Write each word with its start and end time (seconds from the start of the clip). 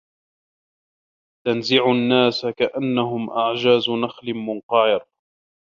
تَنزِعُ 1.45 1.91
النّاسَ 1.91 2.45
كَأَنَّهُم 2.45 3.29
أَعجازُ 3.29 3.89
نَخلٍ 3.89 4.33
مُنقَعِرٍ 4.33 5.05